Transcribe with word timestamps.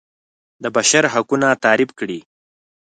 د 0.63 0.65
بشر 0.75 1.03
حقونه 1.13 1.47
تعریف 1.63 1.91
کړي. 1.99 2.19